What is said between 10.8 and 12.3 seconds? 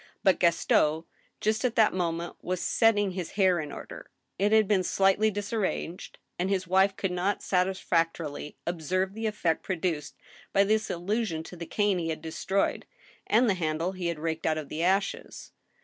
allusion to the cane he had